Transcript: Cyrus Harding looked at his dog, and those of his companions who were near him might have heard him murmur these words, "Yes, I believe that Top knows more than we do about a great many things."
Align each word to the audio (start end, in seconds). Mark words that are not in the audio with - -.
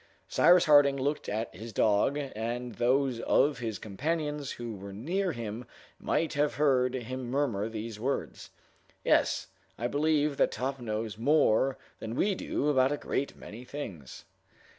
Cyrus 0.27 0.65
Harding 0.65 0.97
looked 0.97 1.29
at 1.29 1.53
his 1.53 1.71
dog, 1.71 2.17
and 2.17 2.73
those 2.73 3.19
of 3.19 3.59
his 3.59 3.77
companions 3.77 4.53
who 4.53 4.73
were 4.75 4.91
near 4.91 5.31
him 5.31 5.63
might 5.99 6.33
have 6.33 6.55
heard 6.55 6.95
him 6.95 7.29
murmur 7.29 7.69
these 7.69 7.99
words, 7.99 8.49
"Yes, 9.03 9.49
I 9.77 9.85
believe 9.85 10.37
that 10.37 10.51
Top 10.53 10.79
knows 10.79 11.19
more 11.19 11.77
than 11.99 12.15
we 12.15 12.33
do 12.33 12.67
about 12.67 12.91
a 12.91 12.97
great 12.97 13.35
many 13.35 13.63
things." 13.63 14.25